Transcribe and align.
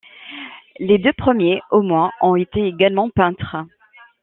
Les 0.79 0.97
deux 0.97 1.13
premiers 1.13 1.61
au 1.69 1.83
moins 1.83 2.09
ont 2.21 2.35
été 2.35 2.65
également 2.65 3.11
peintres. 3.11 3.57